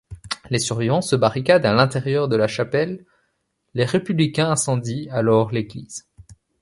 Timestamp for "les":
0.49-0.57, 3.75-3.85